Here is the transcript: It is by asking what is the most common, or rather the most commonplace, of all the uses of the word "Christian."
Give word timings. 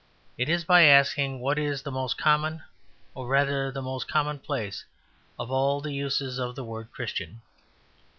It 0.35 0.49
is 0.49 0.63
by 0.65 0.85
asking 0.85 1.41
what 1.41 1.59
is 1.59 1.83
the 1.83 1.91
most 1.91 2.17
common, 2.17 2.63
or 3.13 3.27
rather 3.27 3.69
the 3.69 3.83
most 3.83 4.07
commonplace, 4.07 4.83
of 5.37 5.51
all 5.51 5.79
the 5.79 5.93
uses 5.93 6.39
of 6.39 6.55
the 6.55 6.63
word 6.63 6.91
"Christian." 6.91 7.43